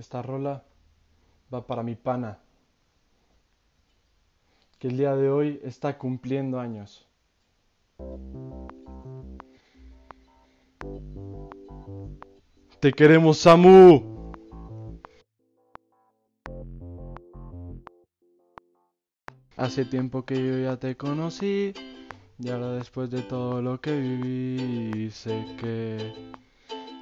[0.00, 0.64] Esta rola
[1.52, 2.38] va para mi pana,
[4.78, 7.06] que el día de hoy está cumpliendo años.
[12.80, 14.32] Te queremos, Samu.
[19.58, 21.74] Hace tiempo que yo ya te conocí
[22.38, 26.30] y ahora después de todo lo que viví sé que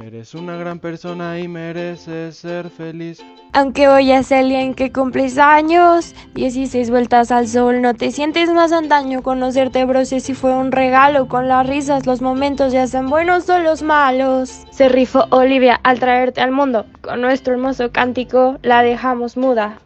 [0.00, 3.22] eres una gran persona y mereces ser feliz.
[3.52, 8.10] Aunque hoy es el día en que cumples años, 16 vueltas al sol, no te
[8.10, 12.86] sientes más antaño conocerte, bro, si fue un regalo, con las risas los momentos ya
[12.86, 14.64] sean buenos o los malos.
[14.70, 19.78] Se rifó Olivia al traerte al mundo, con nuestro hermoso cántico la dejamos muda.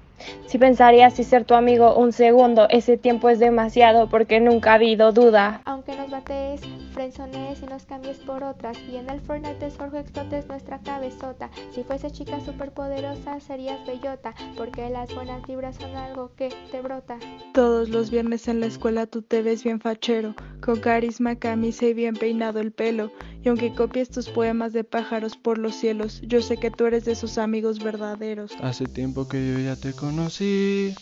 [0.46, 4.74] Si pensarías si ser tu amigo un segundo, ese tiempo es demasiado porque nunca ha
[4.74, 5.62] habido duda.
[5.64, 6.60] Aunque nos bates,
[7.00, 11.50] frenzones y nos cambies por otras, y en el Fortnite Sorgo explotes nuestra cabezota.
[11.74, 17.18] Si fuese chica superpoderosa serías bellota, porque las buenas vibras son algo que te brota.
[17.54, 21.94] Todos los viernes en la escuela tú te ves bien fachero, con carisma, camisa y
[21.94, 23.10] bien peinado el pelo.
[23.42, 27.06] Y aunque copies tus poemas de pájaros por los cielos, yo sé que tú eres
[27.06, 28.52] de sus amigos verdaderos.
[28.60, 30.94] Hace tiempo que yo ya te conocí.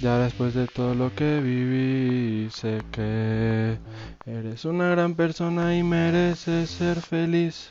[0.00, 3.76] Ya después de todo lo que viví, sé que
[4.24, 7.70] eres una gran persona y mereces ser feliz.